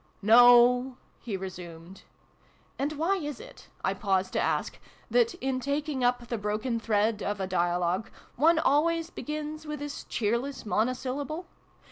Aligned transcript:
"No," 0.39 0.97
he 1.19 1.37
resumed 1.37 2.01
and 2.79 2.89
zv/ty 2.89 3.17
is 3.23 3.39
it, 3.39 3.67
I 3.85 3.93
pause 3.93 4.31
to 4.31 4.39
ask, 4.41 4.79
that, 5.11 5.35
in 5.35 5.59
taking 5.59 6.03
up 6.03 6.25
the 6.27 6.39
broken 6.39 6.79
thread 6.79 7.21
of 7.21 7.39
a 7.39 7.45
dialogue, 7.45 8.09
one 8.35 8.57
always 8.57 9.11
begins 9.11 9.67
with 9.67 9.77
this 9.77 10.05
cheerless 10.05 10.63
monosyl 10.63 11.23
lable 11.23 11.45